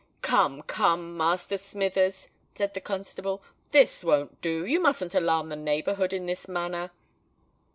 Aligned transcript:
"Come, 0.23 0.63
come, 0.63 1.15
Master 1.15 1.57
Smithers," 1.57 2.31
said 2.55 2.73
the 2.73 2.81
constable, 2.81 3.43
"this 3.69 4.03
won't 4.03 4.41
do: 4.41 4.65
you 4.65 4.79
musn't 4.79 5.13
alarm 5.13 5.49
the 5.49 5.55
neighbourhood 5.55 6.11
in 6.11 6.25
this 6.25 6.47
manner." 6.47 6.89